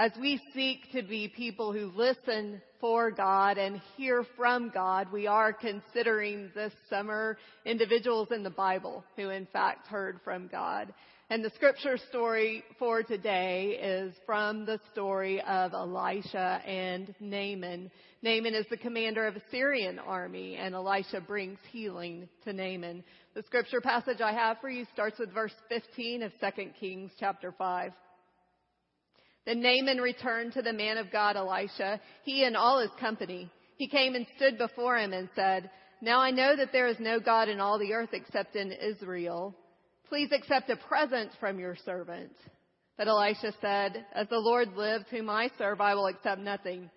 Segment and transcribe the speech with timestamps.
[0.00, 5.26] as we seek to be people who listen for God and hear from God, we
[5.26, 10.94] are considering this summer individuals in the Bible who in fact heard from God.
[11.28, 17.90] And the scripture story for today is from the story of Elisha and Naaman.
[18.22, 23.04] Naaman is the commander of a Syrian army and Elisha brings healing to Naaman.
[23.34, 27.52] The scripture passage I have for you starts with verse 15 of 2 Kings chapter
[27.52, 27.92] 5.
[29.46, 33.50] Then Naaman returned to the man of God, Elisha, he and all his company.
[33.76, 35.70] He came and stood before him and said,
[36.02, 39.54] Now I know that there is no God in all the earth except in Israel.
[40.08, 42.32] Please accept a present from your servant.
[42.98, 46.90] But Elisha said, As the Lord lives, whom I serve, I will accept nothing.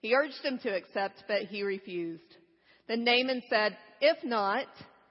[0.00, 2.36] He urged him to accept, but he refused.
[2.86, 4.66] Then Naaman said, If not,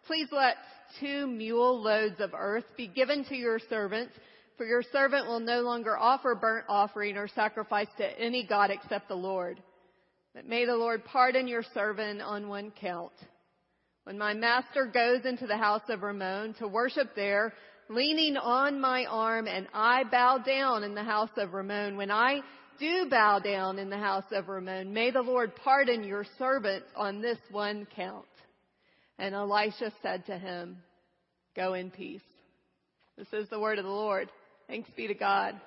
[0.05, 0.55] please let
[1.01, 4.09] two mule loads of earth be given to your servant
[4.57, 9.07] for your servant will no longer offer burnt offering or sacrifice to any God except
[9.07, 9.61] the Lord.
[10.33, 13.13] But may the Lord pardon your servant on one count.
[14.03, 17.53] When my master goes into the house of Rimmon to worship there,
[17.89, 22.41] leaning on my arm, and I bow down in the house of Rimmon, when I
[22.79, 27.21] do bow down in the house of Rimmon, may the Lord pardon your servant on
[27.21, 28.25] this one count.
[29.19, 30.77] And Elisha said to him,
[31.55, 32.21] Go in peace.
[33.17, 34.29] This is the word of the Lord.
[34.67, 35.59] Thanks be to God.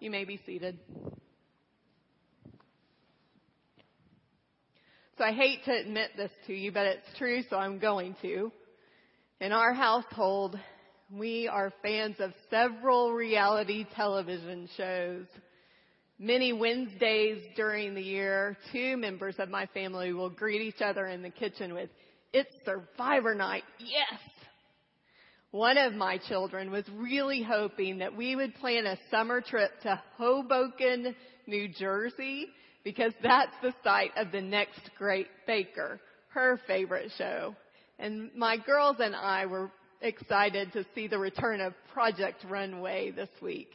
[0.00, 0.78] You may be seated.
[5.16, 8.50] So I hate to admit this to you, but it's true, so I'm going to.
[9.40, 10.58] In our household,
[11.12, 15.26] we are fans of several reality television shows.
[16.18, 21.22] Many Wednesdays during the year, two members of my family will greet each other in
[21.22, 21.90] the kitchen with,
[22.32, 23.62] It's Survivor Night.
[23.78, 24.20] Yes!
[25.50, 30.02] One of my children was really hoping that we would plan a summer trip to
[30.18, 32.48] Hoboken, New Jersey,
[32.84, 37.56] because that's the site of the next great baker, her favorite show.
[37.98, 39.70] And my girls and I were
[40.02, 43.70] excited to see the return of Project Runway this week.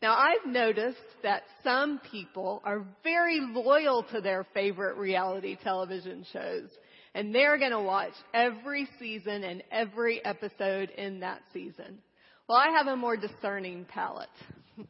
[0.00, 6.70] Now I've noticed that some people are very loyal to their favorite reality television shows
[7.18, 11.98] and they're going to watch every season and every episode in that season.
[12.48, 14.28] Well, I have a more discerning palate.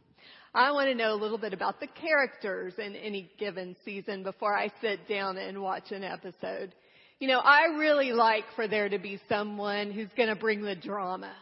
[0.54, 4.54] I want to know a little bit about the characters in any given season before
[4.54, 6.74] I sit down and watch an episode.
[7.18, 10.76] You know, I really like for there to be someone who's going to bring the
[10.76, 11.32] drama.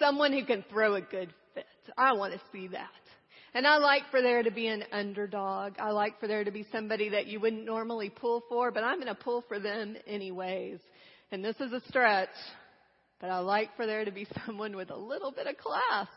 [0.00, 1.64] Someone who can throw a good fit.
[1.96, 2.90] I want to see that.
[3.56, 5.74] And I like for there to be an underdog.
[5.78, 8.96] I like for there to be somebody that you wouldn't normally pull for, but I'm
[8.96, 10.80] going to pull for them anyways.
[11.30, 12.34] And this is a stretch,
[13.20, 16.08] but I like for there to be someone with a little bit of class.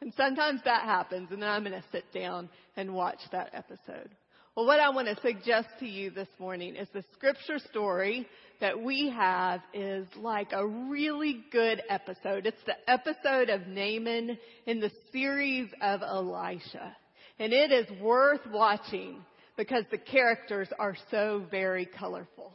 [0.00, 4.10] And sometimes that happens, and then I'm going to sit down and watch that episode.
[4.56, 8.26] Well, what I want to suggest to you this morning is the scripture story
[8.60, 12.46] that we have is like a really good episode.
[12.46, 14.36] It's the episode of Naaman
[14.66, 16.96] in the series of Elisha.
[17.38, 19.24] And it is worth watching
[19.56, 22.52] because the characters are so very colorful.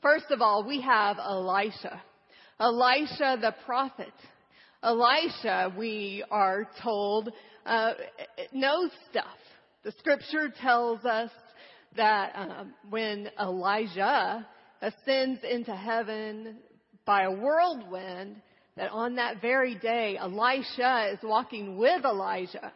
[0.00, 2.02] First of all, we have Elisha.
[2.58, 4.12] Elisha the prophet.
[4.82, 7.30] Elisha, we are told,
[7.66, 7.92] uh,
[8.52, 9.24] knows stuff.
[9.82, 11.30] The scripture tells us
[11.96, 14.46] that um, when Elijah
[14.84, 16.58] ascends into heaven
[17.04, 18.40] by a whirlwind,
[18.76, 22.72] that on that very day, Elisha is walking with Elijah.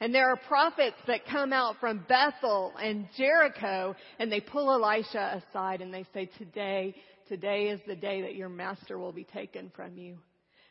[0.00, 5.42] And there are prophets that come out from Bethel and Jericho and they pull Elisha
[5.50, 6.94] aside and they say, today,
[7.28, 10.18] today is the day that your master will be taken from you.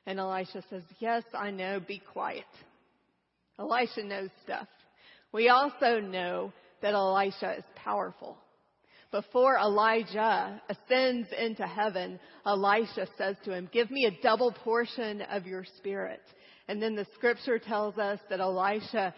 [0.06, 2.44] And Elisha says, yes, I know, be quiet.
[3.58, 4.68] Elisha knows stuff.
[5.32, 6.52] We also know
[6.82, 8.38] that Elisha is powerful.
[9.14, 15.46] Before Elijah ascends into heaven, Elisha says to him, give me a double portion of
[15.46, 16.24] your spirit.
[16.68, 19.14] And then the scripture tells us that Elisha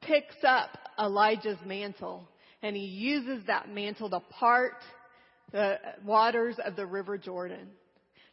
[0.00, 2.26] picks up Elijah's mantle
[2.62, 4.76] and he uses that mantle to part
[5.52, 7.68] the waters of the river Jordan.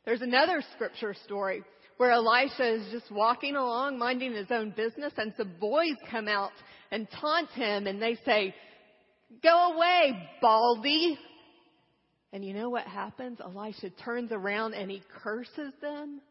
[0.05, 1.63] There's another scripture story
[1.97, 6.53] where Elisha is just walking along, minding his own business, and some boys come out
[6.91, 8.55] and taunt him and they say,
[9.41, 11.17] Go away, Baldy.
[12.31, 13.39] And you know what happens?
[13.39, 16.21] Elisha turns around and he curses them.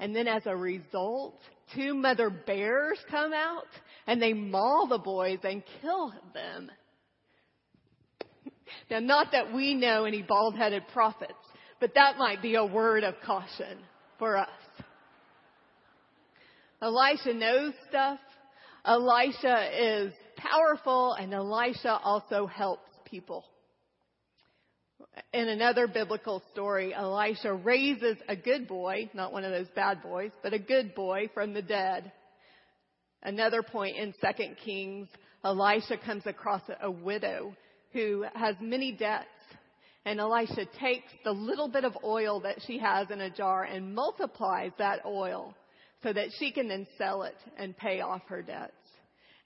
[0.00, 1.40] And then as a result,
[1.74, 3.66] two mother bears come out
[4.06, 6.70] and they maul the boys and kill them.
[8.90, 11.32] Now, not that we know any bald headed prophets,
[11.80, 13.78] but that might be a word of caution
[14.18, 14.48] for us.
[16.82, 18.18] Elisha knows stuff.
[18.88, 23.44] Elisha is powerful and Elisha also helps people.
[25.34, 30.30] In another biblical story, Elisha raises a good boy, not one of those bad boys,
[30.42, 32.10] but a good boy from the dead.
[33.22, 35.08] Another point in 2 Kings,
[35.44, 37.54] Elisha comes across a widow
[37.92, 39.26] who has many debts.
[40.06, 43.94] And Elisha takes the little bit of oil that she has in a jar and
[43.94, 45.54] multiplies that oil
[46.02, 48.72] so that she can then sell it and pay off her debts.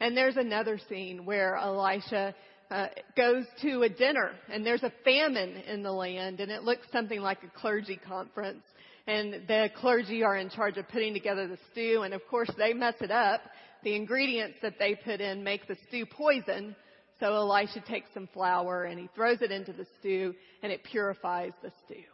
[0.00, 2.34] And there's another scene where Elisha
[2.70, 6.86] uh, goes to a dinner and there's a famine in the land and it looks
[6.90, 8.62] something like a clergy conference
[9.06, 12.72] and the clergy are in charge of putting together the stew and of course they
[12.72, 13.42] mess it up.
[13.84, 16.74] The ingredients that they put in make the stew poison.
[17.20, 21.52] So Elisha takes some flour and he throws it into the stew and it purifies
[21.62, 22.04] the stew.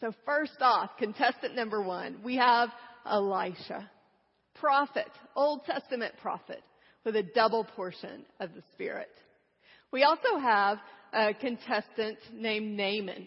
[0.00, 2.70] So first off, contestant number one, we have
[3.06, 3.90] Elisha.
[4.54, 6.62] Prophet, Old Testament prophet
[7.04, 9.10] with a double portion of the Spirit.
[9.90, 10.78] We also have
[11.12, 13.26] a contestant named Naaman.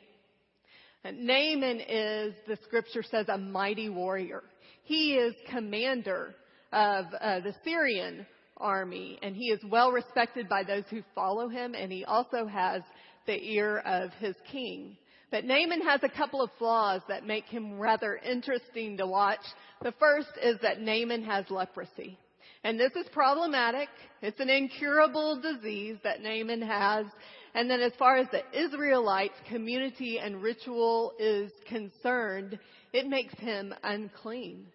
[1.03, 4.43] Naaman is, the scripture says, a mighty warrior.
[4.83, 6.35] He is commander
[6.71, 8.25] of uh, the Syrian
[8.57, 12.81] army, and he is well respected by those who follow him, and he also has
[13.27, 14.97] the ear of his king.
[15.31, 19.39] But Naaman has a couple of flaws that make him rather interesting to watch.
[19.81, 22.17] The first is that Naaman has leprosy.
[22.63, 23.89] And this is problematic.
[24.21, 27.05] It's an incurable disease that Naaman has.
[27.53, 32.59] And then as far as the Israelites community and ritual is concerned,
[32.91, 34.65] it makes him unclean.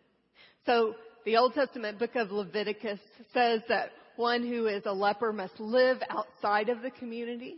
[0.67, 0.95] So
[1.25, 3.01] the Old Testament book of Leviticus
[3.35, 7.57] says that one who is a leper must live outside of the community,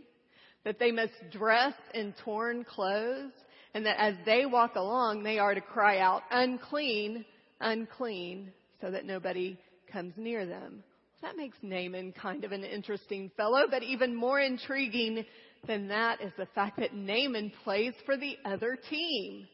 [0.65, 3.31] that they must dress in torn clothes,
[3.73, 7.25] and that as they walk along, they are to cry out, unclean,
[7.59, 9.57] unclean, so that nobody
[9.91, 10.83] comes near them.
[11.21, 15.25] That makes Naaman kind of an interesting fellow, but even more intriguing
[15.65, 19.47] than that is the fact that Naaman plays for the other team.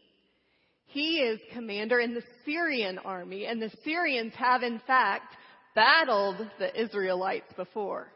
[0.88, 5.36] He is commander in the Syrian army, and the Syrians have in fact
[5.76, 8.12] battled the Israelites before.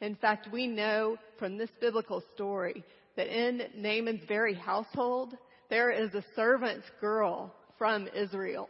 [0.00, 2.84] In fact, we know from this biblical story
[3.16, 5.34] that in Naaman's very household,
[5.70, 8.68] there is a servant's girl from Israel.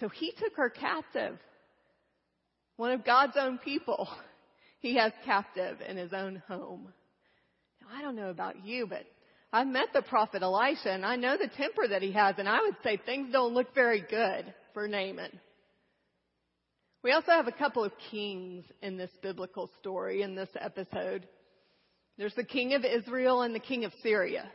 [0.00, 1.38] So he took her captive
[2.80, 4.08] one of God's own people,
[4.80, 6.88] he has captive in his own home.
[7.82, 9.04] Now, I don't know about you, but
[9.52, 12.58] I've met the prophet Elisha and I know the temper that he has and I
[12.62, 15.38] would say things don't look very good for Naaman.
[17.02, 21.26] We also have a couple of kings in this biblical story in this episode.
[22.18, 24.50] There's the king of Israel and the king of Syria.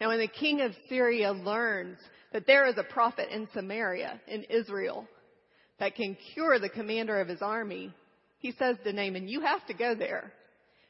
[0.00, 1.98] Now when the king of Syria learns
[2.32, 5.08] that there is a prophet in Samaria, in Israel,
[5.80, 7.92] that can cure the commander of his army,
[8.38, 10.32] he says to Naaman, you have to go there.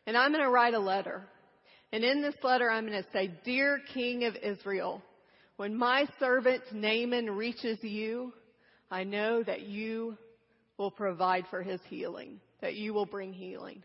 [0.06, 1.22] And I'm going to write a letter.
[1.92, 5.02] And in this letter, I'm going to say, Dear King of Israel,
[5.56, 8.34] when my servant Naaman reaches you,
[8.90, 10.18] I know that you
[10.78, 13.82] will provide for his healing, that you will bring healing.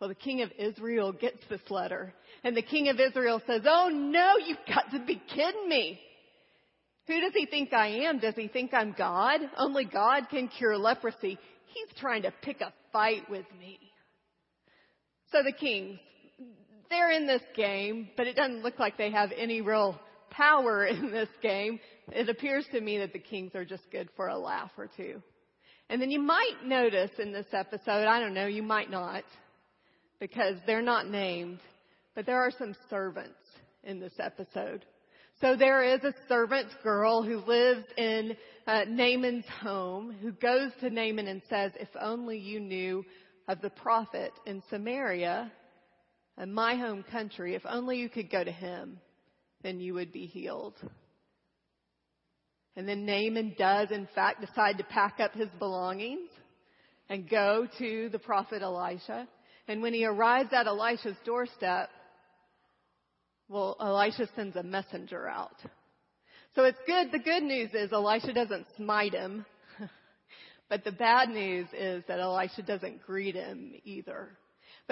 [0.00, 2.12] Well, the king of Israel gets this letter,
[2.42, 6.00] and the king of Israel says, Oh no, you've got to be kidding me.
[7.06, 8.18] Who does he think I am?
[8.18, 9.40] Does he think I'm God?
[9.56, 11.38] Only God can cure leprosy.
[11.66, 13.78] He's trying to pick a fight with me.
[15.30, 15.98] So the kings,
[16.90, 19.98] they're in this game, but it doesn't look like they have any real
[20.30, 21.80] power in this game.
[22.08, 25.22] It appears to me that the kings are just good for a laugh or two.
[25.92, 29.24] And then you might notice in this episode, I don't know, you might not,
[30.20, 31.58] because they're not named,
[32.14, 33.36] but there are some servants
[33.84, 34.86] in this episode.
[35.42, 38.34] So there is a servant girl who lives in
[38.66, 43.04] uh, Naaman's home who goes to Naaman and says, if only you knew
[43.46, 45.52] of the prophet in Samaria,
[46.40, 48.98] in my home country, if only you could go to him,
[49.62, 50.76] then you would be healed.
[52.76, 56.30] And then Naaman does in fact decide to pack up his belongings
[57.08, 59.28] and go to the prophet Elisha.
[59.68, 61.90] And when he arrives at Elisha's doorstep,
[63.48, 65.56] well, Elisha sends a messenger out.
[66.54, 67.12] So it's good.
[67.12, 69.44] The good news is Elisha doesn't smite him.
[70.70, 74.30] but the bad news is that Elisha doesn't greet him either.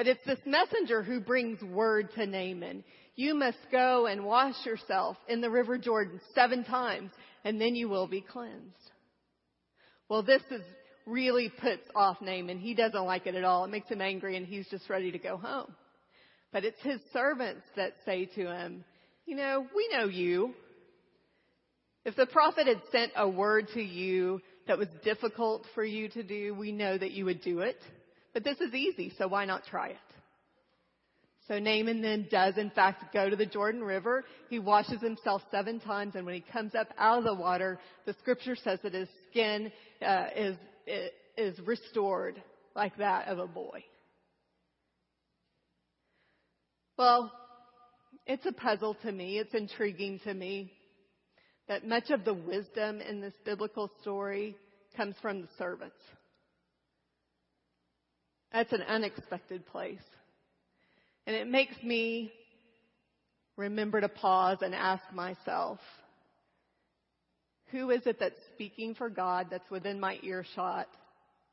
[0.00, 2.85] But it's this messenger who brings word to Naaman.
[3.16, 7.11] You must go and wash yourself in the river Jordan seven times
[7.45, 8.64] and then you will be cleansed.
[10.09, 10.62] Well, this is
[11.04, 12.61] really puts off Naaman.
[12.61, 13.66] He doesn't like it at all.
[13.66, 15.76] It makes him angry and he's just ready to go home.
[16.50, 18.87] But it's his servants that say to him,
[19.26, 20.54] you know, we know you.
[22.07, 26.23] If the prophet had sent a word to you that was difficult for you to
[26.23, 27.76] do, we know that you would do it.
[28.33, 29.97] But this is easy, so why not try it?
[31.49, 34.25] So Naaman then does in fact go to the Jordan River.
[34.49, 38.15] He washes himself seven times and when he comes up out of the water, the
[38.21, 40.57] scripture says that his skin uh, is,
[41.37, 42.41] is restored
[42.77, 43.83] like that of a boy.
[46.97, 47.33] Well,
[48.27, 49.39] it's a puzzle to me.
[49.39, 50.73] It's intriguing to me
[51.67, 54.57] that much of the wisdom in this biblical story
[54.97, 55.97] comes from the servants.
[58.52, 59.99] That's an unexpected place.
[61.26, 62.33] And it makes me
[63.57, 65.78] remember to pause and ask myself,
[67.71, 70.88] who is it that's speaking for God that's within my earshot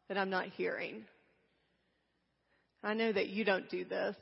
[0.07, 1.03] that I'm not hearing?
[2.83, 4.15] I know that you don't do this,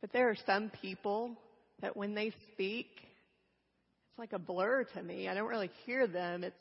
[0.00, 1.36] but there are some people
[1.80, 5.28] that when they speak, it's like a blur to me.
[5.28, 6.42] I don't really hear them.
[6.42, 6.56] It's,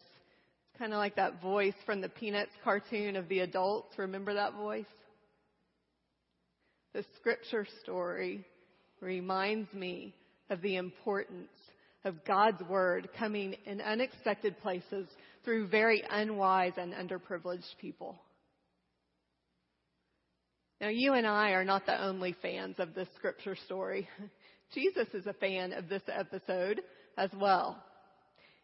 [0.78, 3.98] kind of like that voice from the Peanuts cartoon of the adults.
[3.98, 4.86] Remember that voice?
[6.96, 8.46] The scripture story
[9.02, 10.16] reminds me
[10.50, 11.52] of the importance
[12.06, 15.06] of God's word coming in unexpected places
[15.44, 18.18] through very unwise and underprivileged people.
[20.80, 24.08] Now, you and I are not the only fans of this scripture story.
[24.74, 26.80] Jesus is a fan of this episode
[27.18, 27.84] as well.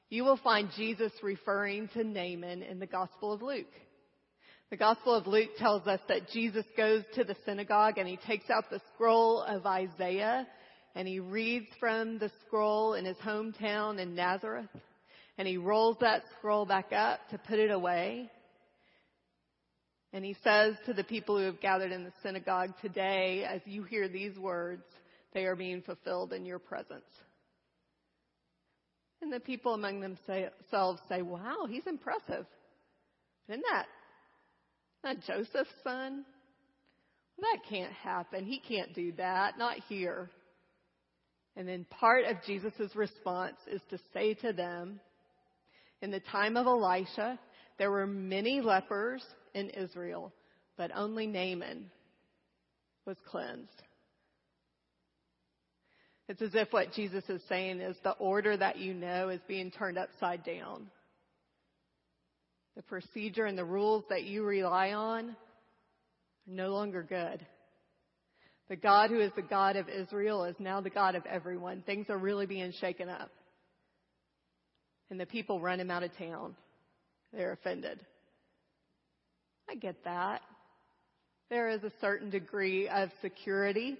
[0.10, 3.74] You will find Jesus referring to Naaman in the Gospel of Luke.
[4.72, 8.50] The Gospel of Luke tells us that Jesus goes to the synagogue and he takes
[8.50, 10.48] out the scroll of Isaiah
[10.96, 14.70] and he reads from the scroll in his hometown in Nazareth
[15.38, 18.32] and he rolls that scroll back up to put it away.
[20.14, 23.84] And he says to the people who have gathered in the synagogue today, as you
[23.84, 24.84] hear these words,
[25.34, 27.04] they are being fulfilled in your presence.
[29.22, 32.46] And the people among themselves say, wow, he's impressive.
[33.50, 33.88] Isn't that
[35.04, 36.26] not Joseph's son?
[37.40, 38.46] That can't happen.
[38.46, 39.58] He can't do that.
[39.58, 40.30] Not here.
[41.56, 45.00] And then part of Jesus' response is to say to them,
[46.02, 47.40] in the time of Elisha,
[47.78, 50.32] there were many lepers in Israel,
[50.78, 51.90] but only Naaman
[53.06, 53.70] was cleansed.
[56.28, 59.70] It's as if what Jesus is saying is the order that you know is being
[59.70, 60.88] turned upside down.
[62.76, 65.36] The procedure and the rules that you rely on are
[66.48, 67.46] no longer good.
[68.70, 71.82] The God who is the God of Israel is now the God of everyone.
[71.82, 73.30] Things are really being shaken up.
[75.10, 76.56] And the people run him out of town.
[77.34, 78.00] They're offended.
[79.70, 80.42] I get that.
[81.50, 83.98] There is a certain degree of security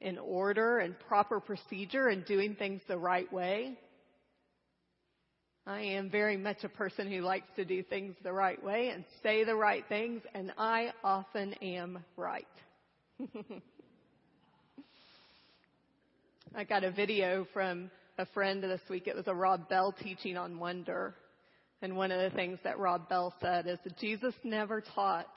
[0.00, 3.76] in order and proper procedure and doing things the right way.
[5.66, 9.02] I am very much a person who likes to do things the right way and
[9.22, 12.46] say the right things, and I often am right.
[16.54, 19.06] I got a video from a friend this week.
[19.06, 21.14] It was a Rob Bell teaching on wonder.
[21.80, 25.32] And one of the things that Rob Bell said is that Jesus never taught,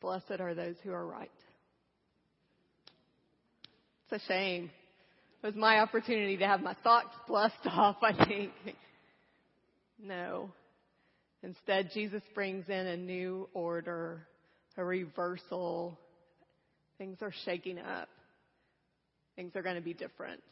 [0.00, 1.30] blessed are those who are right.
[4.10, 4.70] It's a shame.
[5.44, 8.50] It was my opportunity to have my socks blessed off, I think.
[9.98, 10.50] No.
[11.42, 14.26] Instead, Jesus brings in a new order,
[14.76, 15.98] a reversal.
[16.98, 18.08] Things are shaking up.
[19.36, 20.42] Things are going to be different.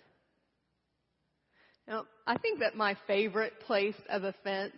[1.89, 4.77] Now, I think that my favorite place of offense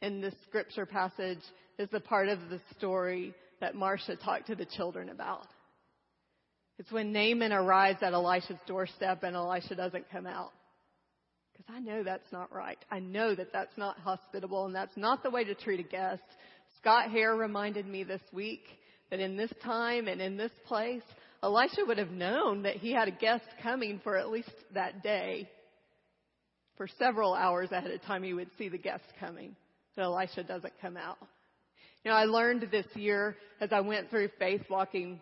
[0.00, 1.40] in this scripture passage
[1.78, 5.46] is the part of the story that Marcia talked to the children about.
[6.78, 10.52] It's when Naaman arrives at Elisha's doorstep and Elisha doesn't come out.
[11.52, 12.78] Because I know that's not right.
[12.90, 16.22] I know that that's not hospitable and that's not the way to treat a guest.
[16.78, 18.62] Scott Hare reminded me this week
[19.10, 21.02] that in this time and in this place,
[21.42, 25.48] Elisha would have known that he had a guest coming for at least that day.
[26.76, 29.54] For several hours ahead of time, he would see the guest coming.
[29.94, 31.18] But Elisha doesn't come out.
[32.04, 35.20] You know, I learned this year as I went through faith walking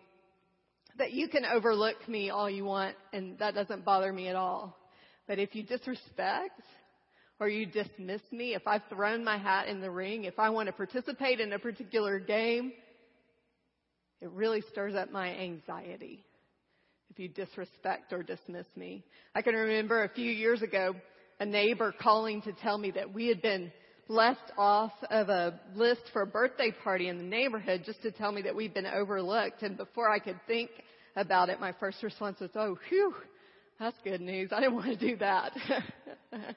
[0.97, 4.77] that you can overlook me all you want and that doesn't bother me at all.
[5.27, 6.61] But if you disrespect
[7.39, 10.67] or you dismiss me, if I've thrown my hat in the ring, if I want
[10.67, 12.73] to participate in a particular game,
[14.21, 16.23] it really stirs up my anxiety
[17.09, 19.03] if you disrespect or dismiss me.
[19.35, 20.95] I can remember a few years ago
[21.39, 23.71] a neighbor calling to tell me that we had been
[24.07, 28.31] left off of a list for a birthday party in the neighborhood just to tell
[28.31, 29.63] me that we'd been overlooked.
[29.63, 30.69] And before I could think
[31.15, 33.13] about it, my first response was, oh, whew,
[33.81, 34.51] that's good news.
[34.51, 35.53] I didn't want to do that.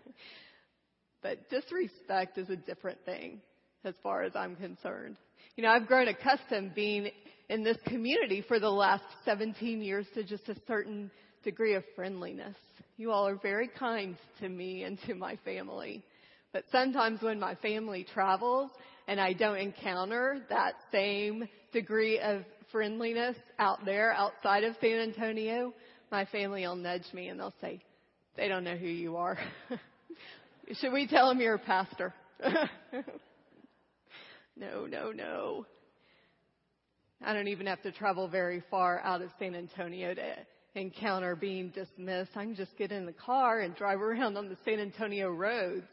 [1.22, 3.40] but disrespect is a different thing
[3.82, 5.16] as far as I'm concerned.
[5.56, 7.10] You know, I've grown accustomed being
[7.48, 11.10] in this community for the last 17 years to just a certain
[11.42, 12.56] degree of friendliness.
[12.98, 16.04] You all are very kind to me and to my family.
[16.52, 18.70] But sometimes when my family travels
[19.08, 25.72] and I don't encounter that same degree of friendliness out there outside of San Antonio,
[26.10, 27.82] my family will nudge me and they'll say,
[28.36, 29.38] they don't know who you are.
[30.80, 32.12] Should we tell them you're a pastor?
[34.56, 35.66] no, no, no.
[37.24, 40.34] I don't even have to travel very far out of San Antonio to
[40.74, 42.30] encounter being dismissed.
[42.34, 45.86] I can just get in the car and drive around on the San Antonio roads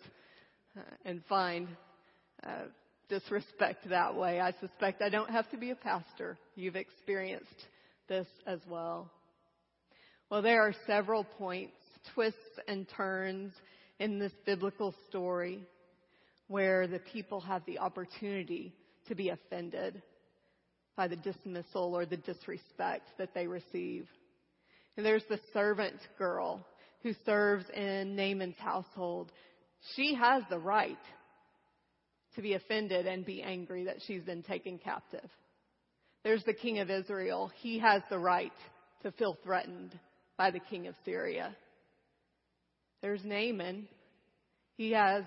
[0.77, 1.67] uh, and find
[2.45, 2.63] uh,
[3.07, 4.39] disrespect that way.
[4.39, 6.37] I suspect I don't have to be a pastor.
[6.55, 7.47] You've experienced
[8.07, 9.11] this as well.
[10.31, 11.75] Well, there are several points,
[12.13, 13.51] twists and turns
[13.99, 15.61] in this biblical story
[16.47, 18.73] where the people have the opportunity
[19.09, 20.01] to be offended
[20.95, 24.07] by the dismissal or the disrespect that they receive.
[24.95, 26.65] And there's the servant girl
[27.03, 29.33] who serves in Naaman's household.
[29.97, 30.95] She has the right
[32.35, 35.29] to be offended and be angry that she's been taken captive.
[36.23, 37.51] There's the king of Israel.
[37.57, 38.53] He has the right
[39.03, 39.93] to feel threatened
[40.41, 41.55] by the king of Syria.
[43.03, 43.87] There's Naaman.
[44.75, 45.23] He has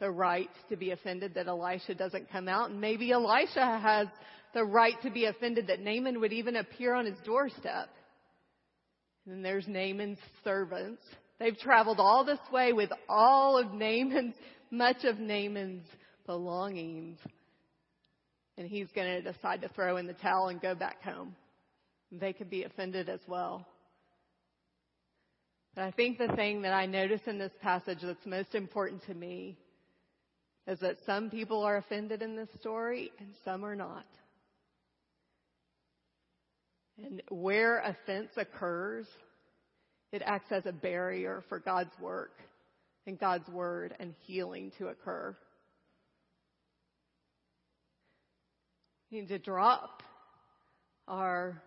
[0.00, 2.70] the right to be offended that Elisha doesn't come out.
[2.70, 4.08] And maybe Elisha has
[4.54, 7.90] the right to be offended that Naaman would even appear on his doorstep.
[9.26, 11.02] And then there's Naaman's servants.
[11.38, 14.34] They've traveled all this way with all of Naaman's,
[14.70, 15.84] much of Naaman's
[16.24, 17.18] belongings.
[18.56, 21.36] And he's going to decide to throw in the towel and go back home.
[22.10, 23.66] They could be offended as well.
[25.74, 29.14] But I think the thing that I notice in this passage that's most important to
[29.14, 29.58] me
[30.66, 34.06] is that some people are offended in this story and some are not.
[37.02, 39.06] And where offense occurs,
[40.12, 42.38] it acts as a barrier for God's work
[43.06, 45.36] and God's word and healing to occur.
[49.10, 50.04] We need to drop
[51.08, 51.60] our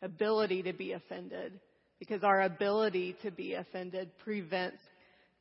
[0.00, 1.60] ability to be offended
[1.98, 4.78] because our ability to be offended prevents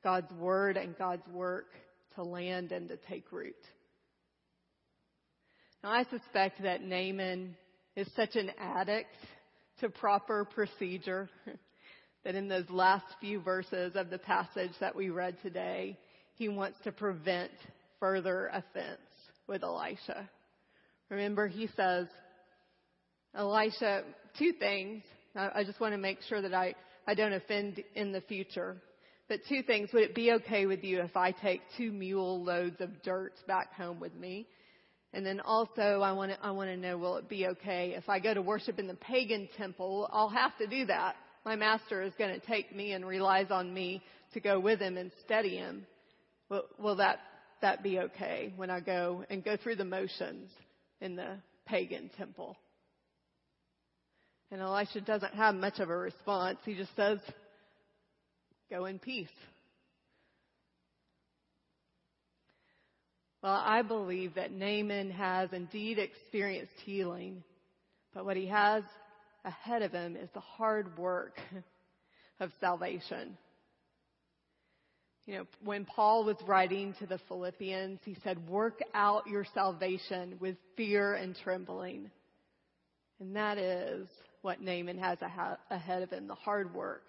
[0.03, 1.67] God's word and God's work
[2.15, 3.55] to land and to take root.
[5.83, 7.55] Now I suspect that Naaman
[7.95, 9.15] is such an addict
[9.79, 11.29] to proper procedure
[12.23, 15.97] that in those last few verses of the passage that we read today,
[16.35, 17.51] he wants to prevent
[17.99, 18.99] further offense
[19.47, 20.29] with Elisha.
[21.09, 22.07] Remember, he says,
[23.35, 24.03] Elisha,
[24.39, 25.03] two things.
[25.35, 26.75] I just want to make sure that I,
[27.07, 28.77] I don't offend in the future.
[29.27, 29.89] But two things.
[29.93, 33.73] Would it be okay with you if I take two mule loads of dirt back
[33.73, 34.47] home with me?
[35.13, 38.07] And then also, I want to, I want to know, will it be okay if
[38.09, 40.09] I go to worship in the pagan temple?
[40.11, 41.15] I'll have to do that.
[41.45, 44.97] My master is going to take me and relies on me to go with him
[44.97, 45.87] and study him.
[46.49, 47.19] Will, will that,
[47.61, 50.49] that be okay when I go and go through the motions
[51.01, 52.57] in the pagan temple?
[54.51, 56.59] And Elisha doesn't have much of a response.
[56.65, 57.19] He just says,
[58.69, 59.27] go in peace.
[63.41, 67.43] Well, I believe that Naaman has indeed experienced healing,
[68.13, 68.83] but what he has
[69.43, 71.39] ahead of him is the hard work
[72.39, 73.37] of salvation.
[75.25, 80.37] You know, when Paul was writing to the Philippians, he said, work out your salvation
[80.39, 82.11] with fear and trembling.
[83.19, 84.07] And that is
[84.45, 85.17] what Naaman has
[85.71, 87.01] ahead of him, the hard work.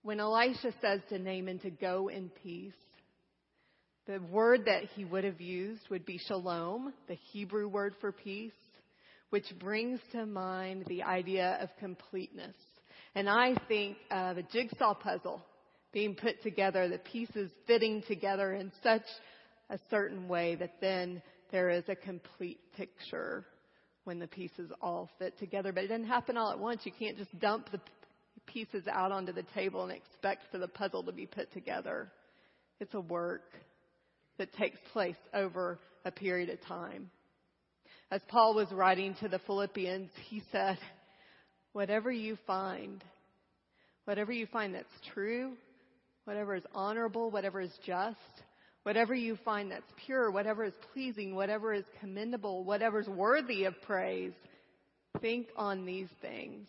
[0.00, 2.72] When Elisha says to Naaman to go in peace,
[4.06, 8.52] the word that he would have used would be shalom, the Hebrew word for peace,
[9.28, 12.56] which brings to mind the idea of completeness.
[13.14, 15.44] And I think uh, of a jigsaw puzzle
[15.92, 19.04] being put together, the pieces fitting together in such
[19.68, 21.20] a certain way that then
[21.52, 23.44] there is a complete picture
[24.06, 25.72] when the pieces all fit together.
[25.72, 26.82] But it doesn't happen all at once.
[26.84, 27.80] You can't just dump the
[28.46, 32.12] pieces out onto the table and expect for the puzzle to be put together.
[32.78, 33.42] It's a work
[34.38, 37.10] that takes place over a period of time.
[38.12, 40.78] As Paul was writing to the Philippians, he said,
[41.72, 43.02] whatever you find,
[44.04, 45.54] whatever you find that's true,
[46.26, 48.16] whatever is honorable, whatever is just,
[48.86, 53.74] whatever you find that's pure, whatever is pleasing, whatever is commendable, whatever is worthy of
[53.82, 54.32] praise,
[55.20, 56.68] think on these things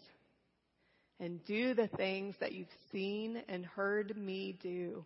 [1.19, 5.05] and do the things that you've seen and heard me do.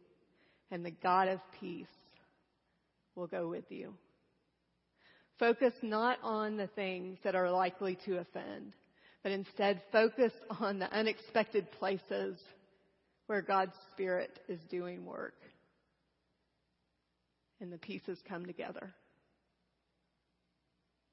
[0.72, 1.86] And the God of peace
[3.16, 3.94] will go with you.
[5.38, 8.72] Focus not on the things that are likely to offend,
[9.22, 12.38] but instead focus on the unexpected places
[13.28, 15.34] where God's Spirit is doing work.
[17.62, 18.92] And the pieces come together.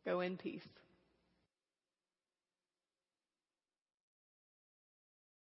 [0.07, 0.67] Go in peace.